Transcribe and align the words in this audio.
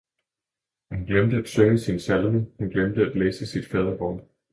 og 0.89 0.95
hun 0.97 1.05
glemte 1.05 1.37
at 1.37 1.47
synge 1.47 1.79
sin 1.79 1.99
salme, 1.99 2.47
hun 2.59 2.69
glemte 2.69 3.01
at 3.01 3.15
læse 3.15 3.45
sit 3.45 3.67
Fadervor. 3.71 4.23